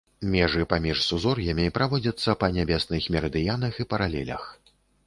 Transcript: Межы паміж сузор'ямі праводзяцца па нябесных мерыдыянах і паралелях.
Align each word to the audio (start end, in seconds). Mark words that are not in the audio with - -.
Межы 0.35 0.63
паміж 0.71 1.03
сузор'ямі 1.09 1.67
праводзяцца 1.77 2.37
па 2.45 2.51
нябесных 2.59 3.01
мерыдыянах 3.19 3.73
і 3.85 3.89
паралелях. 3.95 4.43